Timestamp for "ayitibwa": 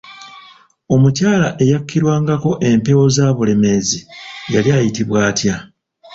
4.77-5.17